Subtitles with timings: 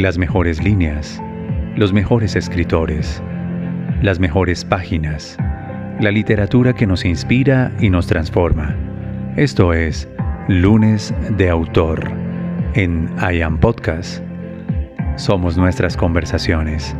[0.00, 1.20] las mejores líneas,
[1.76, 3.22] los mejores escritores,
[4.02, 5.36] las mejores páginas,
[6.00, 8.74] la literatura que nos inspira y nos transforma.
[9.36, 10.08] Esto es
[10.48, 12.10] Lunes de Autor
[12.74, 14.22] en I Am Podcast.
[15.16, 16.96] Somos nuestras conversaciones,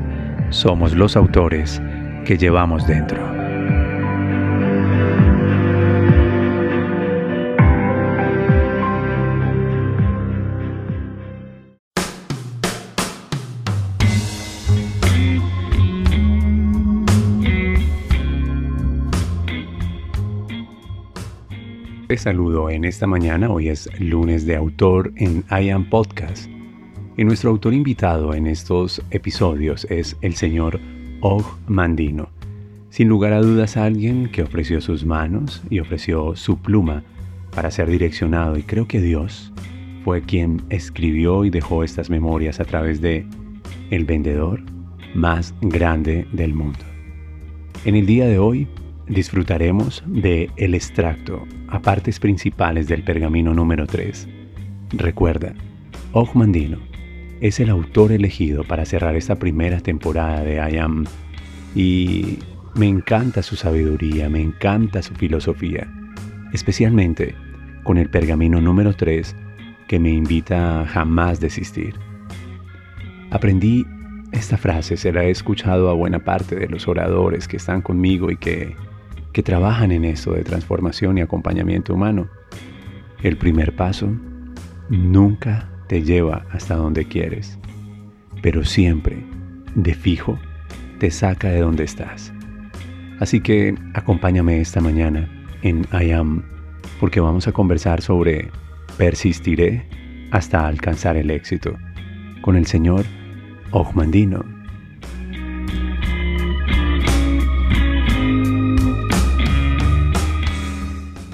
[0.50, 1.80] somos los autores
[2.26, 3.29] que llevamos dentro.
[22.10, 26.50] Te saludo en esta mañana, hoy es lunes de autor en I Am Podcast.
[27.16, 30.80] Y nuestro autor invitado en estos episodios es el señor
[31.20, 32.28] Og Mandino.
[32.88, 37.04] Sin lugar a dudas alguien que ofreció sus manos y ofreció su pluma
[37.54, 39.52] para ser direccionado y creo que Dios
[40.04, 43.24] fue quien escribió y dejó estas memorias a través de
[43.92, 44.60] el vendedor
[45.14, 46.80] más grande del mundo.
[47.84, 48.66] En el día de hoy
[49.10, 54.28] disfrutaremos de el extracto a partes principales del pergamino número 3.
[54.92, 55.52] Recuerda,
[56.12, 56.78] Ogmandino
[57.40, 61.04] es el autor elegido para cerrar esta primera temporada de I Am
[61.74, 62.38] y
[62.76, 65.90] me encanta su sabiduría, me encanta su filosofía,
[66.52, 67.34] especialmente
[67.82, 69.34] con el pergamino número 3
[69.88, 71.94] que me invita a jamás desistir.
[73.32, 73.84] Aprendí
[74.30, 78.30] esta frase, se la he escuchado a buena parte de los oradores que están conmigo
[78.30, 78.76] y que
[79.32, 82.28] que trabajan en eso de transformación y acompañamiento humano.
[83.22, 84.08] El primer paso
[84.88, 87.58] nunca te lleva hasta donde quieres,
[88.42, 89.24] pero siempre,
[89.74, 90.38] de fijo,
[90.98, 92.32] te saca de donde estás.
[93.20, 95.28] Así que acompáñame esta mañana
[95.62, 96.42] en I Am,
[96.98, 98.50] porque vamos a conversar sobre
[98.96, 99.86] persistiré
[100.30, 101.76] hasta alcanzar el éxito
[102.42, 103.04] con el señor
[103.72, 104.44] Ogmandino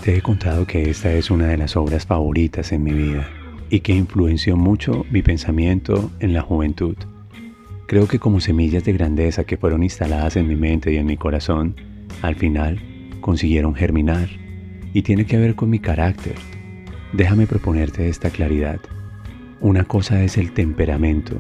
[0.07, 3.29] Te he contado que esta es una de las obras favoritas en mi vida
[3.71, 6.95] y que influenció mucho mi pensamiento en la juventud.
[7.89, 11.17] Creo que como semillas de grandeza que fueron instaladas en mi mente y en mi
[11.17, 11.75] corazón,
[12.23, 12.79] al final
[13.21, 14.29] consiguieron germinar
[14.95, 16.37] y tiene que ver con mi carácter.
[17.13, 18.79] Déjame proponerte esta claridad.
[19.61, 21.35] Una cosa es el temperamento,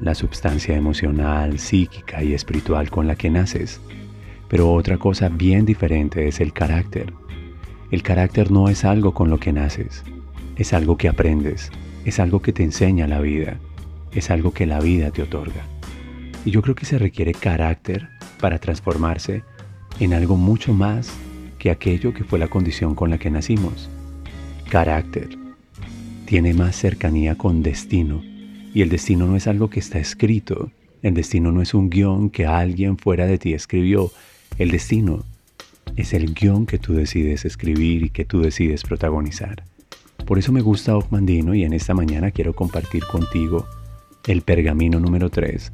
[0.00, 3.80] la substancia emocional, psíquica y espiritual con la que naces,
[4.46, 7.12] pero otra cosa bien diferente es el carácter
[7.92, 10.02] el carácter no es algo con lo que naces,
[10.56, 11.70] es algo que aprendes,
[12.06, 13.58] es algo que te enseña la vida,
[14.12, 15.66] es algo que la vida te otorga.
[16.46, 18.08] Y yo creo que se requiere carácter
[18.40, 19.44] para transformarse
[20.00, 21.12] en algo mucho más
[21.58, 23.90] que aquello que fue la condición con la que nacimos.
[24.70, 25.28] Carácter
[26.24, 28.22] tiene más cercanía con destino
[28.72, 30.70] y el destino no es algo que está escrito,
[31.02, 34.10] el destino no es un guion que alguien fuera de ti escribió,
[34.56, 35.26] el destino
[35.96, 39.64] es el guion que tú decides escribir y que tú decides protagonizar.
[40.26, 43.66] Por eso me gusta Ogmandino y en esta mañana quiero compartir contigo
[44.26, 45.70] el pergamino número 3,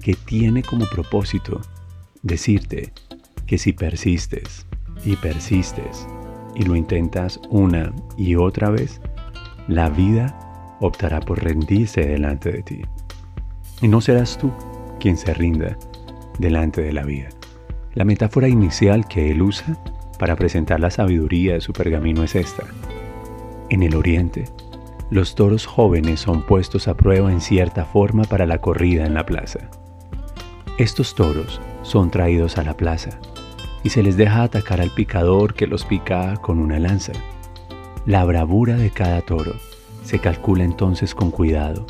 [0.00, 1.60] que tiene como propósito
[2.22, 2.92] decirte
[3.46, 4.66] que si persistes
[5.04, 6.06] y persistes
[6.54, 9.00] y lo intentas una y otra vez,
[9.68, 12.82] la vida optará por rendirse delante de ti.
[13.80, 14.52] Y no serás tú
[15.00, 15.78] quien se rinda
[16.38, 17.28] delante de la vida.
[17.94, 19.76] La metáfora inicial que él usa
[20.18, 22.64] para presentar la sabiduría de su pergamino es esta.
[23.70, 24.46] En el oriente,
[25.10, 29.24] los toros jóvenes son puestos a prueba en cierta forma para la corrida en la
[29.24, 29.70] plaza.
[30.76, 33.10] Estos toros son traídos a la plaza
[33.84, 37.12] y se les deja atacar al picador que los pica con una lanza.
[38.06, 39.52] La bravura de cada toro
[40.02, 41.86] se calcula entonces con cuidado,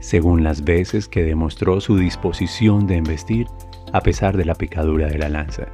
[0.00, 3.46] según las veces que demostró su disposición de embestir
[3.92, 5.66] a pesar de la picadura de la lanza.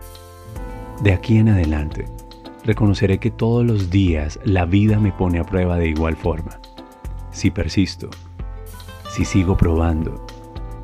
[1.02, 2.06] De aquí en adelante,
[2.64, 6.60] reconoceré que todos los días la vida me pone a prueba de igual forma.
[7.30, 8.10] Si persisto,
[9.10, 10.24] si sigo probando,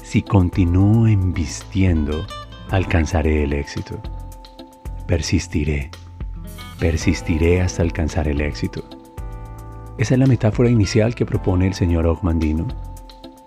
[0.02, 2.26] si continúo embistiendo,
[2.70, 4.00] alcanzaré el éxito.
[5.06, 5.90] Persistiré,
[6.78, 8.82] persistiré hasta alcanzar el éxito.
[9.98, 12.68] Esa es la metáfora inicial que propone el señor Ogmandino.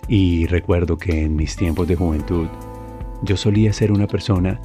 [0.07, 2.47] Y recuerdo que en mis tiempos de juventud,
[3.21, 4.59] yo solía ser una persona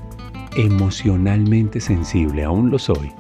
[0.57, 3.13] emocionalmente sensible, aún lo soy,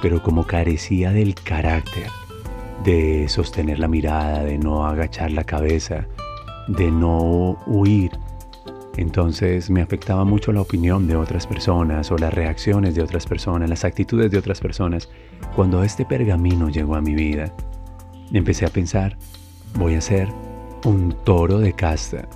[0.00, 2.08] pero como carecía del carácter
[2.84, 6.06] de sostener la mirada, de no agachar la cabeza,
[6.66, 8.10] de no huir,
[8.96, 13.70] entonces me afectaba mucho la opinión de otras personas o las reacciones de otras personas,
[13.70, 15.08] las actitudes de otras personas.
[15.56, 17.54] Cuando este pergamino llegó a mi vida,
[18.32, 19.16] empecé a pensar,
[19.78, 20.28] voy a ser
[20.84, 22.28] un toro de casta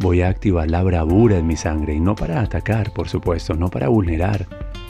[0.00, 3.68] Voy a activar la bravura en mi sangre y no para atacar, por supuesto, no
[3.68, 4.46] para vulnerar,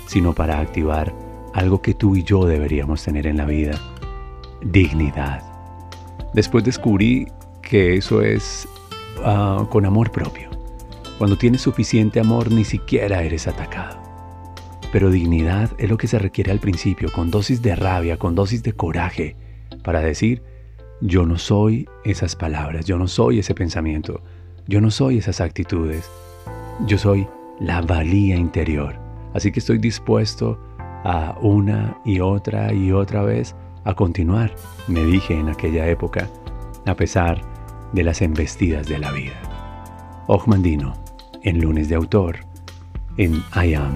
[0.07, 1.15] sino para activar
[1.53, 3.79] algo que tú y yo deberíamos tener en la vida,
[4.63, 5.43] dignidad.
[6.33, 7.29] Después descubrí
[7.63, 8.69] que eso es
[9.25, 10.51] ah, con amor propio.
[11.19, 14.03] Cuando tienes suficiente amor ni siquiera eres atacado.
[14.91, 18.63] Pero dignidad es lo que se requiere al principio, con dosis de rabia, con dosis
[18.63, 19.37] de coraje,
[19.83, 20.43] para decir,
[21.01, 24.23] yo no soy esas palabras, yo no soy ese pensamiento,
[24.67, 26.11] yo no soy esas actitudes,
[26.87, 27.27] yo soy
[27.61, 28.99] la valía interior.
[29.35, 34.55] Así que estoy dispuesto a una y otra y otra vez a continuar,
[34.89, 36.29] me dije en aquella época,
[36.87, 37.41] a pesar
[37.93, 39.35] de las embestidas de la vida.
[40.27, 40.95] Ojmandino,
[41.43, 42.39] en lunes de autor,
[43.19, 43.93] en I Am.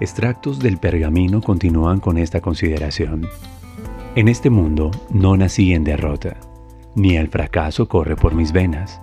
[0.00, 3.28] Extractos del pergamino continúan con esta consideración.
[4.14, 6.36] En este mundo no nací en derrota,
[6.96, 9.00] ni el fracaso corre por mis venas.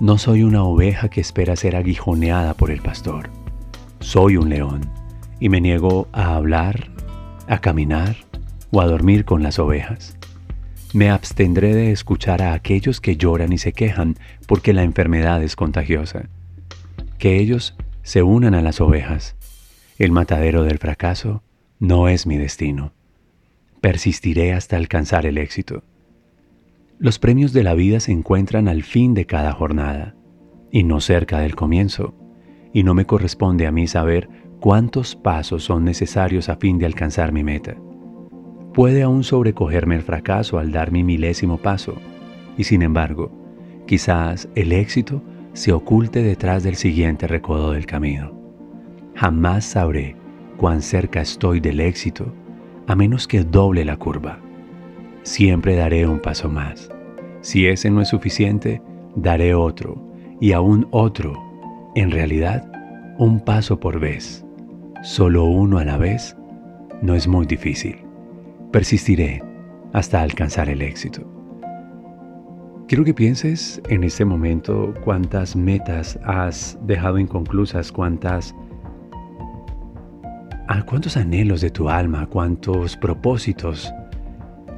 [0.00, 3.30] No soy una oveja que espera ser aguijoneada por el pastor.
[4.00, 4.90] Soy un león
[5.38, 6.90] y me niego a hablar,
[7.46, 8.16] a caminar
[8.72, 10.16] o a dormir con las ovejas.
[10.94, 14.16] Me abstendré de escuchar a aquellos que lloran y se quejan
[14.46, 16.28] porque la enfermedad es contagiosa.
[17.18, 19.36] Que ellos se unan a las ovejas.
[19.98, 21.42] El matadero del fracaso
[21.78, 22.92] no es mi destino.
[23.84, 25.82] Persistiré hasta alcanzar el éxito.
[26.98, 30.14] Los premios de la vida se encuentran al fin de cada jornada
[30.70, 32.14] y no cerca del comienzo,
[32.72, 37.30] y no me corresponde a mí saber cuántos pasos son necesarios a fin de alcanzar
[37.30, 37.76] mi meta.
[38.72, 41.94] Puede aún sobrecogerme el fracaso al dar mi milésimo paso,
[42.56, 43.30] y sin embargo,
[43.86, 45.22] quizás el éxito
[45.52, 48.32] se oculte detrás del siguiente recodo del camino.
[49.14, 50.16] Jamás sabré
[50.56, 52.32] cuán cerca estoy del éxito
[52.86, 54.38] a menos que doble la curva.
[55.22, 56.90] Siempre daré un paso más.
[57.40, 58.82] Si ese no es suficiente,
[59.16, 60.02] daré otro
[60.40, 61.42] y aún otro.
[61.94, 62.70] En realidad,
[63.18, 64.44] un paso por vez
[65.04, 66.34] solo uno a la vez,
[67.02, 67.96] no es muy difícil.
[68.72, 69.42] Persistiré
[69.92, 71.30] hasta alcanzar el éxito.
[72.88, 78.54] Quiero que pienses en este momento cuántas metas has dejado inconclusas, cuántas
[80.86, 83.92] cuántos anhelos de tu alma, cuántos propósitos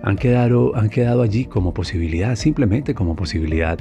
[0.02, 3.78] han quedado, han quedado allí como posibilidad, simplemente como posibilidad,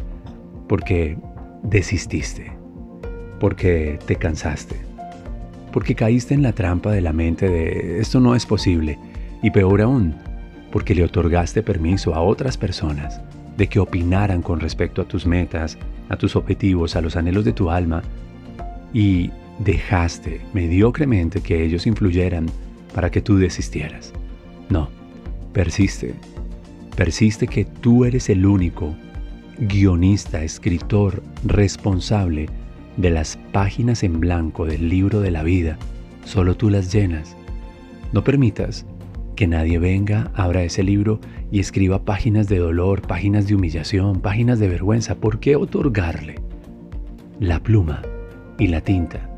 [0.68, 1.18] porque
[1.64, 2.52] desististe,
[3.40, 4.76] porque te cansaste,
[5.72, 8.98] porque caíste en la trampa de la mente de esto no es posible,
[9.42, 10.16] y peor aún,
[10.72, 13.22] porque le otorgaste permiso a otras personas
[13.58, 15.78] de que opinaran con respecto a tus metas,
[16.10, 18.02] a tus objetivos, a los anhelos de tu alma,
[18.94, 22.48] y dejaste mediocremente que ellos influyeran
[22.94, 24.14] para que tú desistieras.
[24.70, 24.90] No,
[25.54, 26.14] persiste,
[26.96, 28.96] persiste que tú eres el único
[29.58, 32.50] guionista, escritor, responsable
[32.98, 35.78] de las páginas en blanco del libro de la vida,
[36.26, 37.36] solo tú las llenas.
[38.12, 38.86] No permitas
[39.36, 41.20] que nadie venga, abra ese libro
[41.52, 45.16] y escriba páginas de dolor, páginas de humillación, páginas de vergüenza.
[45.16, 46.36] ¿Por qué otorgarle
[47.40, 48.02] la pluma
[48.58, 49.35] y la tinta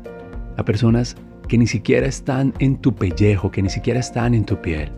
[0.58, 1.16] a personas
[1.48, 4.90] que ni siquiera están en tu pellejo, que ni siquiera están en tu piel?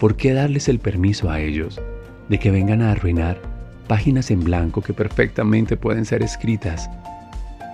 [0.00, 1.80] ¿Por qué darles el permiso a ellos
[2.28, 3.40] de que vengan a arruinar
[3.86, 6.90] páginas en blanco que perfectamente pueden ser escritas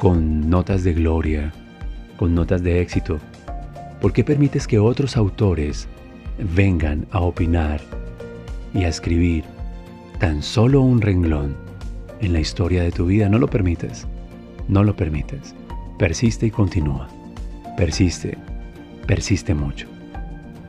[0.01, 1.53] con notas de gloria,
[2.19, 3.19] con notas de éxito?
[4.01, 5.89] ¿Por qué permites que otros autores
[6.55, 7.81] vengan a opinar
[8.75, 9.45] y a escribir
[10.19, 11.57] tan solo un renglón
[12.21, 13.29] en la historia de tu vida?
[13.29, 14.07] No lo permites,
[14.69, 15.55] no lo permites.
[15.99, 17.09] Persiste y continúa.
[17.75, 18.37] Persiste,
[19.07, 19.89] persiste mucho.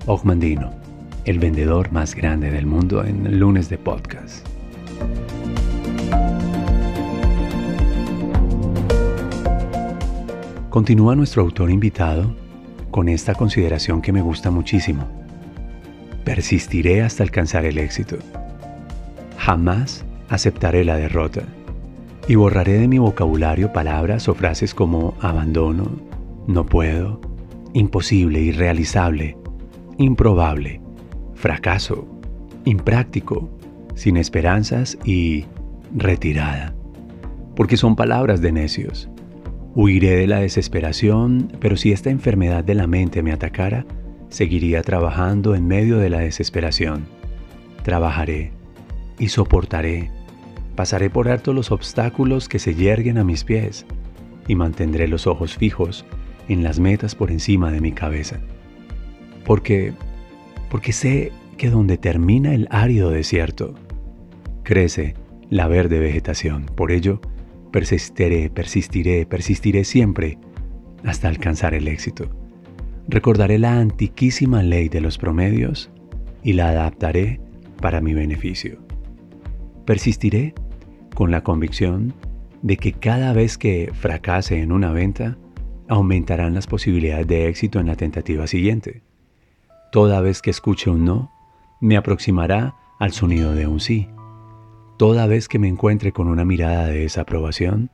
[0.05, 0.71] Ogmandino,
[1.25, 4.47] el vendedor más grande del mundo en lunes de podcast.
[10.69, 12.33] Continúa nuestro autor invitado
[12.89, 15.05] con esta consideración que me gusta muchísimo.
[16.23, 18.15] Persistiré hasta alcanzar el éxito.
[19.37, 21.41] Jamás aceptaré la derrota
[22.27, 25.89] y borraré de mi vocabulario palabras o frases como abandono,
[26.47, 27.21] no puedo,
[27.73, 29.37] imposible, irrealizable,
[29.97, 30.81] improbable,
[31.35, 32.07] fracaso,
[32.65, 33.49] impráctico,
[33.95, 35.45] sin esperanzas y
[35.95, 36.75] retirada,
[37.55, 39.09] porque son palabras de necios
[39.77, 43.85] Huiré de la desesperación, pero si esta enfermedad de la mente me atacara,
[44.27, 47.05] seguiría trabajando en medio de la desesperación.
[47.83, 48.53] Trabajaré
[49.19, 50.09] y soportaré.
[50.77, 53.87] Pasaré por alto los obstáculos que se yerguen a mis pies
[54.47, 56.05] y mantendré los ojos fijos
[56.49, 58.39] en las metas por encima de mi cabeza.
[59.43, 59.93] Porque,
[60.69, 63.73] porque sé que donde termina el árido desierto,
[64.61, 65.15] crece
[65.49, 66.67] la verde vegetación.
[66.67, 67.21] Por ello,
[67.71, 70.37] persistiré, persistiré, persistiré siempre
[71.03, 72.29] hasta alcanzar el éxito.
[73.07, 75.89] Recordaré la antiquísima ley de los promedios
[76.43, 77.41] y la adaptaré
[77.81, 78.77] para mi beneficio.
[79.83, 80.53] Persistiré
[81.17, 82.13] con la convicción
[82.61, 85.35] de que cada vez que fracase en una venta,
[85.87, 89.01] aumentarán las posibilidades de éxito en la tentativa siguiente.
[89.91, 91.31] Toda vez que escuche un no,
[91.81, 94.07] me aproximará al sonido de un sí.
[94.99, 97.89] Toda vez que me encuentre con una mirada de desaprobación,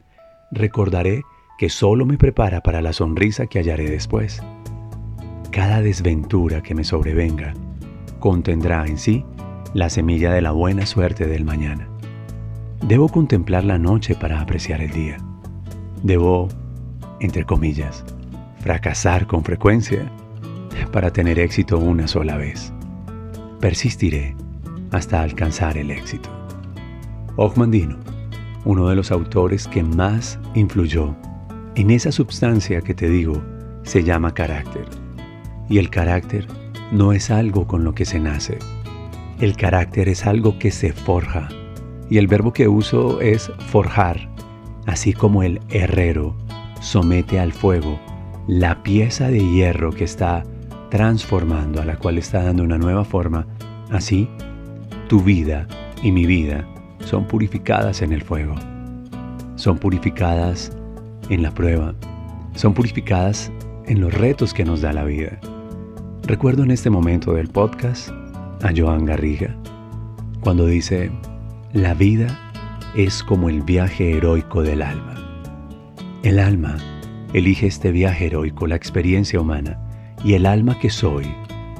[0.51, 1.21] recordaré
[1.57, 4.43] que solo me prepara para la sonrisa que hallaré después.
[5.49, 7.53] Cada desventura que me sobrevenga
[8.19, 9.23] contendrá en sí
[9.73, 11.92] la semilla de la buena suerte del mañana.
[12.87, 15.17] Debo contemplar la noche para apreciar el día.
[16.03, 16.49] Debo,
[17.21, 18.03] entre comillas,
[18.59, 20.11] fracasar con frecuencia
[20.91, 22.73] para tener éxito una sola vez.
[23.61, 24.35] Persistiré
[24.91, 26.29] hasta alcanzar el éxito.
[27.37, 27.97] Ogmandino,
[28.65, 31.15] uno de los autores que más influyó
[31.75, 33.41] en esa sustancia que te digo,
[33.83, 34.85] se llama carácter.
[35.69, 36.47] Y el carácter
[36.91, 38.59] no es algo con lo que se nace.
[39.39, 41.47] El carácter es algo que se forja.
[42.13, 44.29] Y el verbo que uso es forjar,
[44.85, 46.35] así como el herrero
[46.79, 47.99] somete al fuego
[48.45, 50.43] la pieza de hierro que está
[50.91, 53.47] transformando, a la cual está dando una nueva forma,
[53.89, 54.29] así
[55.09, 55.67] tu vida
[56.03, 56.67] y mi vida
[56.99, 58.53] son purificadas en el fuego.
[59.55, 60.71] Son purificadas
[61.29, 61.95] en la prueba.
[62.53, 63.51] Son purificadas
[63.87, 65.39] en los retos que nos da la vida.
[66.27, 68.09] Recuerdo en este momento del podcast
[68.61, 69.57] a Joan Garriga,
[70.41, 71.09] cuando dice,
[71.73, 72.27] la vida
[72.95, 75.15] es como el viaje heroico del alma.
[76.21, 76.77] El alma
[77.33, 79.79] elige este viaje heroico, la experiencia humana,
[80.23, 81.25] y el alma que soy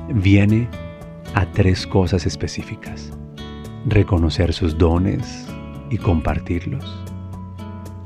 [0.10, 0.68] viene
[1.36, 3.12] a tres cosas específicas.
[3.86, 5.48] Reconocer sus dones
[5.92, 7.06] y compartirlos.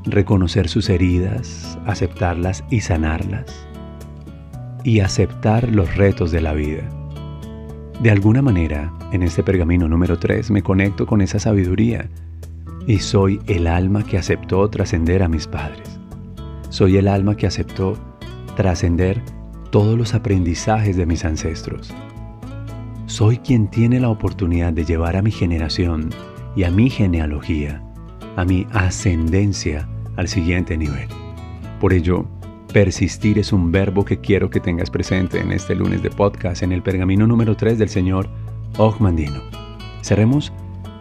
[0.03, 3.65] Reconocer sus heridas, aceptarlas y sanarlas.
[4.83, 6.96] Y aceptar los retos de la vida.
[8.01, 12.09] De alguna manera, en este pergamino número 3 me conecto con esa sabiduría
[12.85, 15.99] y soy el alma que aceptó trascender a mis padres.
[16.69, 17.97] Soy el alma que aceptó
[18.55, 19.21] trascender
[19.71, 21.93] todos los aprendizajes de mis ancestros
[23.07, 26.09] soy quien tiene la oportunidad de llevar a mi generación
[26.55, 27.81] y a mi genealogía,
[28.35, 29.87] a mi ascendencia
[30.17, 31.07] al siguiente nivel.
[31.79, 32.27] Por ello,
[32.71, 36.71] persistir es un verbo que quiero que tengas presente en este lunes de podcast en
[36.71, 38.29] el pergamino número 3 del señor
[38.77, 39.41] Ogmandino.
[40.01, 40.51] Cerremos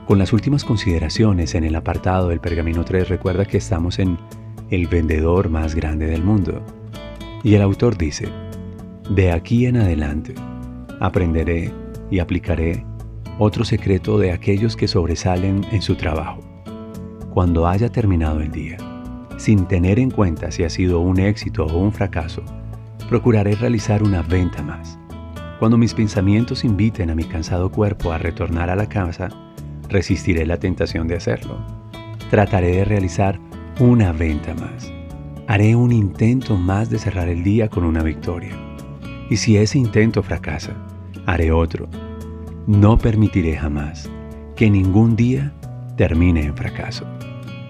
[0.06, 3.08] con las últimas consideraciones en el apartado del pergamino 3.
[3.08, 4.16] Recuerda que estamos en
[4.70, 6.62] el vendedor más grande del mundo.
[7.42, 8.28] Y el autor dice,
[9.10, 10.34] de aquí en adelante
[11.00, 11.72] aprenderé
[12.10, 12.84] y aplicaré
[13.38, 16.40] otro secreto de aquellos que sobresalen en su trabajo.
[17.34, 18.78] Cuando haya terminado el día,
[19.36, 22.42] sin tener en cuenta si ha sido un éxito o un fracaso,
[23.08, 24.98] procuraré realizar una venta más.
[25.58, 29.28] Cuando mis pensamientos inviten a mi cansado cuerpo a retornar a la casa,
[29.88, 31.58] resistiré la tentación de hacerlo.
[32.30, 33.38] Trataré de realizar
[33.78, 34.92] una venta más.
[35.46, 38.52] Haré un intento más de cerrar el día con una victoria.
[39.30, 40.74] Y si ese intento fracasa,
[41.24, 41.88] haré otro.
[42.66, 44.10] No permitiré jamás
[44.56, 45.52] que ningún día
[45.96, 47.06] termine en fracaso.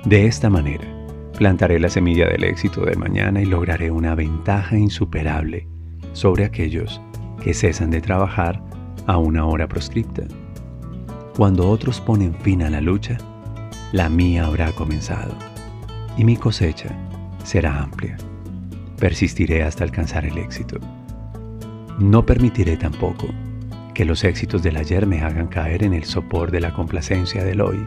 [0.05, 0.96] De esta manera,
[1.37, 5.69] plantaré la semilla del éxito de mañana y lograré una ventaja insuperable
[6.13, 7.01] sobre aquellos
[7.43, 8.63] que cesan de trabajar
[9.07, 10.23] a una hora proscripta.
[11.37, 13.19] Cuando otros ponen fin a la lucha,
[13.93, 15.35] la mía habrá comenzado
[16.17, 16.89] y mi cosecha
[17.45, 18.17] será amplia.
[18.99, 20.79] Persistiré hasta alcanzar el éxito.
[21.99, 23.29] No permitiré tampoco
[23.93, 27.61] que los éxitos del ayer me hagan caer en el sopor de la complacencia del
[27.61, 27.87] hoy,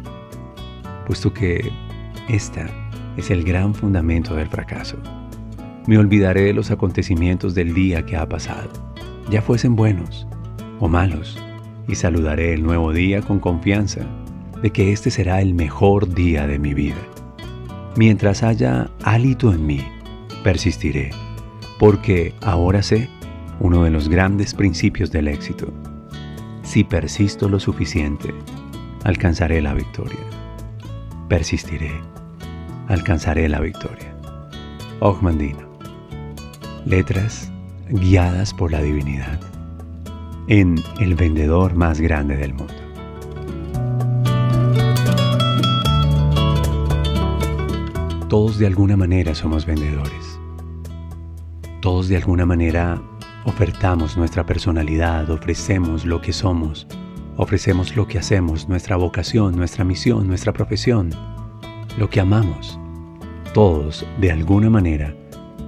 [1.08, 1.72] puesto que
[2.28, 2.89] esta
[3.20, 4.98] es el gran fundamento del fracaso.
[5.88, 8.70] Me olvidaré de los acontecimientos del día que ha pasado,
[9.30, 10.28] ya fuesen buenos
[10.80, 11.38] o malos,
[11.88, 14.02] y saludaré el nuevo día con confianza
[14.62, 16.98] de que este será el mejor día de mi vida.
[17.96, 19.82] Mientras haya hálito en mí,
[20.44, 21.12] persistiré,
[21.80, 23.10] porque ahora sé
[23.60, 25.74] uno de los grandes principios del éxito
[26.70, 28.32] si persisto lo suficiente,
[29.04, 30.20] alcanzaré la victoria.
[31.28, 32.00] Persistiré,
[32.90, 34.14] alcanzaré la victoria.
[35.00, 35.70] Ogmandino.
[36.86, 37.52] Letras
[37.90, 39.40] guiadas por la divinidad
[40.48, 42.74] en el vendedor más grande del mundo.
[48.28, 50.40] Todos de alguna manera somos vendedores.
[51.82, 53.02] Todos de alguna manera
[53.46, 56.86] Ofertamos nuestra personalidad, ofrecemos lo que somos,
[57.38, 61.10] Ofrecemos lo que hacemos, nuestra vocación, nuestra misión, nuestra profesión,
[62.00, 62.80] lo que amamos.
[63.54, 65.14] Todos, de alguna manera,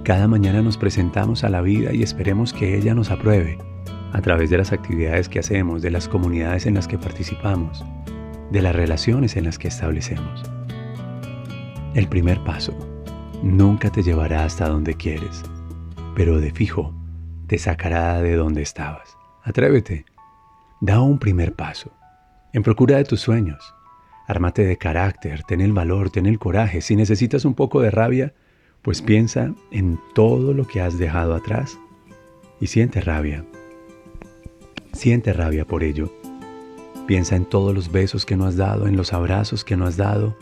[0.02, 3.58] cada mañana nos presentamos a la vida y esperemos que ella nos apruebe
[4.14, 7.84] a través de las actividades que hacemos, de las comunidades en las que participamos,
[8.50, 10.42] de las relaciones en las que establecemos.
[11.94, 12.74] El primer paso
[13.42, 15.42] nunca te llevará hasta donde quieres,
[16.14, 16.94] pero de fijo
[17.46, 19.18] te sacará de donde estabas.
[19.44, 20.06] Atrévete.
[20.80, 21.92] Da un primer paso,
[22.54, 23.74] en procura de tus sueños.
[24.26, 26.80] Ármate de carácter, ten el valor, ten el coraje.
[26.80, 28.34] Si necesitas un poco de rabia,
[28.82, 31.78] pues piensa en todo lo que has dejado atrás
[32.60, 33.44] y siente rabia.
[34.92, 36.12] Siente rabia por ello.
[37.06, 39.96] Piensa en todos los besos que no has dado, en los abrazos que no has
[39.96, 40.36] dado.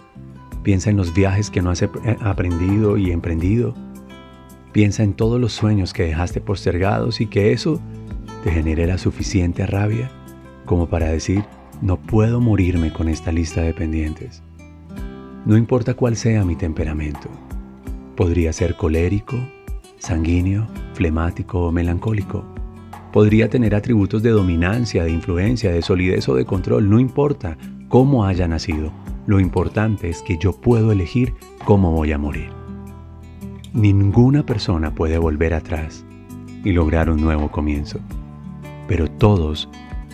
[0.62, 1.82] Piensa en los viajes que no has
[2.20, 3.74] aprendido y emprendido.
[4.72, 7.80] Piensa en todos los sueños que dejaste postergados y que eso
[8.44, 10.10] te genere la suficiente rabia
[10.70, 11.44] como para decir,
[11.82, 14.42] no puedo morirme con esta lista de pendientes.
[15.46, 17.28] No importa cuál sea mi temperamento.
[18.16, 19.36] Podría ser colérico,
[19.98, 22.44] sanguíneo, flemático o melancólico.
[23.12, 27.56] Podría tener atributos de dominancia, de influencia, de solidez o de control, no importa
[27.88, 28.92] cómo haya nacido.
[29.26, 31.34] Lo importante es que yo puedo elegir
[31.64, 32.50] cómo voy a morir.
[33.72, 36.04] Ninguna persona puede volver atrás
[36.62, 38.00] y lograr un nuevo comienzo,
[38.86, 39.68] pero todos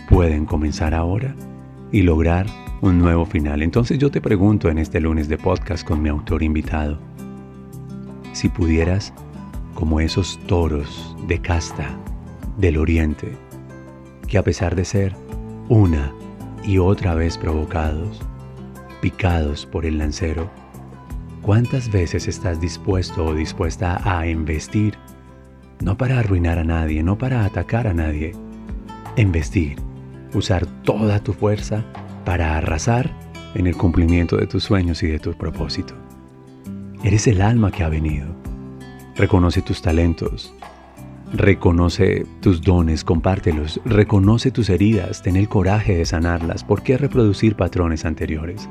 [0.08, 1.34] pueden comenzar ahora
[1.92, 2.46] y lograr
[2.80, 3.62] un nuevo final.
[3.62, 6.98] Entonces yo te pregunto en este lunes de podcast con mi autor invitado,
[8.32, 9.12] si pudieras,
[9.74, 11.96] como esos toros de casta
[12.58, 13.32] del oriente,
[14.26, 15.14] que a pesar de ser
[15.68, 16.12] una
[16.64, 18.20] y otra vez provocados,
[19.00, 20.50] picados por el lancero,
[21.42, 24.94] ¿cuántas veces estás dispuesto o dispuesta a investir?
[25.82, 28.32] No para arruinar a nadie, no para atacar a nadie,
[29.16, 29.76] investir
[30.36, 31.84] usar toda tu fuerza
[32.24, 33.10] para arrasar
[33.54, 35.94] en el cumplimiento de tus sueños y de tu propósito.
[37.02, 38.26] Eres el alma que ha venido.
[39.16, 40.52] Reconoce tus talentos,
[41.32, 46.64] reconoce tus dones, compártelos, reconoce tus heridas, ten el coraje de sanarlas.
[46.64, 48.68] ¿Por qué reproducir patrones anteriores?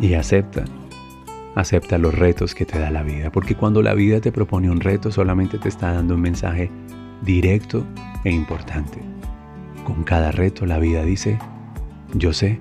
[0.00, 0.64] Y acepta,
[1.54, 4.80] acepta los retos que te da la vida, porque cuando la vida te propone un
[4.80, 6.70] reto solamente te está dando un mensaje
[7.22, 7.86] directo
[8.24, 9.09] e importante.
[9.84, 11.38] Con cada reto la vida dice,
[12.14, 12.58] yo sé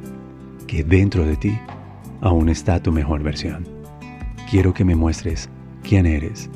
[0.67, 1.57] que dentro de ti
[2.21, 3.67] aún está tu mejor versión.
[4.49, 5.49] Quiero que me muestres
[5.83, 6.49] quién eres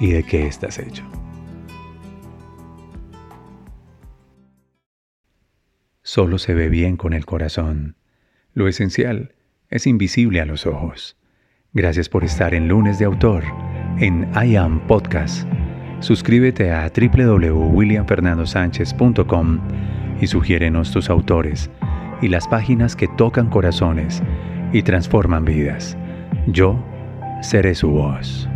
[0.00, 1.02] y de qué estás hecho.
[6.02, 7.96] Solo se ve bien con el corazón.
[8.52, 9.34] Lo esencial
[9.68, 11.16] es invisible a los ojos.
[11.72, 13.44] Gracias por estar en lunes de autor
[13.98, 15.46] en I Am Podcast.
[16.00, 19.60] Suscríbete a www.williamfernandosánchez.com
[20.20, 21.70] y sugiérenos tus autores
[22.22, 24.22] y las páginas que tocan corazones
[24.72, 25.96] y transforman vidas.
[26.46, 26.82] Yo
[27.42, 28.48] seré su voz.